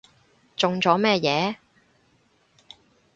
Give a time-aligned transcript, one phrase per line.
[0.57, 1.57] 中咗乜嘢？